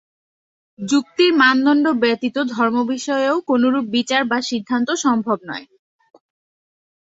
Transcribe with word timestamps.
যুক্তির 0.79 1.31
মানদণ্ড 1.33 1.85
ব্যতীত 2.01 2.37
ধর্মবিষয়েও 2.51 3.35
কোনরূপ 3.41 3.85
বিচার 3.89 4.21
বা 4.25 4.39
সিদ্ধান্ত 4.41 4.89
সম্ভব 5.03 5.37
নয়। 5.45 5.65